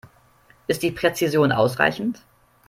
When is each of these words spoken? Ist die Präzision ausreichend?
Ist 0.65 0.81
die 0.81 0.89
Präzision 0.89 1.51
ausreichend? 1.51 2.23